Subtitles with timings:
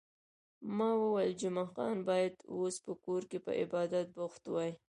[0.77, 4.71] ما وویل، جمعه خان باید اوس په کور کې په عبادت بوخت وای.